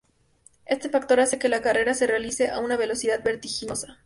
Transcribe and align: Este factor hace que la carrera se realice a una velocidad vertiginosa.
Este 0.65 0.89
factor 0.89 1.19
hace 1.19 1.37
que 1.37 1.47
la 1.47 1.61
carrera 1.61 1.93
se 1.93 2.07
realice 2.07 2.49
a 2.49 2.57
una 2.57 2.75
velocidad 2.75 3.23
vertiginosa. 3.23 3.99